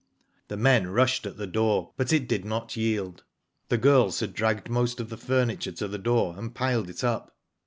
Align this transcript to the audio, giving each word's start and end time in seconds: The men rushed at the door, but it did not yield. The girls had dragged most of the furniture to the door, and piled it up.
The 0.47 0.57
men 0.57 0.87
rushed 0.87 1.27
at 1.27 1.37
the 1.37 1.45
door, 1.45 1.93
but 1.95 2.11
it 2.11 2.27
did 2.27 2.43
not 2.43 2.75
yield. 2.75 3.23
The 3.69 3.77
girls 3.77 4.19
had 4.19 4.33
dragged 4.33 4.67
most 4.67 4.99
of 4.99 5.09
the 5.11 5.15
furniture 5.15 5.73
to 5.73 5.87
the 5.87 5.99
door, 5.99 6.33
and 6.39 6.55
piled 6.55 6.89
it 6.89 7.03
up. 7.03 7.37